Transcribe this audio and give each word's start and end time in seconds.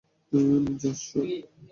Just, 0.81 1.03
sir! 1.07 1.25